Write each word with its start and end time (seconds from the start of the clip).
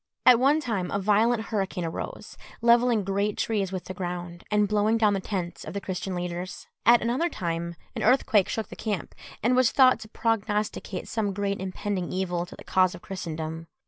At 0.25 0.39
one 0.39 0.59
time 0.59 0.89
a 0.89 0.97
violent 0.97 1.43
hurricane 1.43 1.85
arose, 1.85 2.35
levelling 2.63 3.03
great 3.03 3.37
trees 3.37 3.71
with 3.71 3.85
the 3.85 3.93
ground, 3.93 4.43
and 4.49 4.67
blowing 4.67 4.97
down 4.97 5.13
the 5.13 5.19
tents 5.19 5.63
of 5.63 5.75
the 5.75 5.79
Christian 5.79 6.15
leaders. 6.15 6.65
At 6.87 7.03
another 7.03 7.29
time 7.29 7.75
an 7.95 8.01
earthquake 8.01 8.49
shook 8.49 8.69
the 8.69 8.75
camp, 8.75 9.13
and 9.43 9.55
was 9.55 9.69
thought 9.71 9.99
to 9.99 10.07
prognosticate 10.09 11.07
some 11.07 11.33
great 11.33 11.61
impending 11.61 12.11
evil 12.11 12.47
to 12.47 12.55
the 12.55 12.63
cause 12.63 12.95
of 12.95 13.03
Christendom. 13.03 13.67